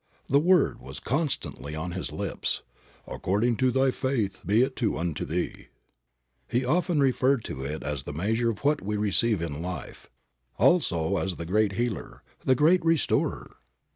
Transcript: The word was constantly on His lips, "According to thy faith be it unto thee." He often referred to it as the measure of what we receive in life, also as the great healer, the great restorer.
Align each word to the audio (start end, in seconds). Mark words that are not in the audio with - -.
The 0.25 0.39
word 0.39 0.79
was 0.81 0.99
constantly 0.99 1.75
on 1.75 1.91
His 1.91 2.11
lips, 2.11 2.63
"According 3.05 3.57
to 3.57 3.69
thy 3.69 3.91
faith 3.91 4.41
be 4.43 4.63
it 4.63 4.81
unto 4.81 5.25
thee." 5.25 5.67
He 6.47 6.65
often 6.65 6.99
referred 7.01 7.43
to 7.43 7.61
it 7.63 7.83
as 7.83 8.01
the 8.01 8.11
measure 8.11 8.49
of 8.49 8.63
what 8.63 8.81
we 8.81 8.97
receive 8.97 9.43
in 9.43 9.61
life, 9.61 10.09
also 10.57 11.17
as 11.17 11.35
the 11.35 11.45
great 11.45 11.73
healer, 11.73 12.23
the 12.43 12.55
great 12.55 12.83
restorer. 12.83 13.57